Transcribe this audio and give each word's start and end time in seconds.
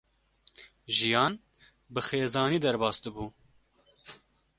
Jiyan 0.95 1.33
bi 1.93 2.01
xêzanî 2.07 2.59
derbas 2.63 2.97
dibû. 3.03 3.25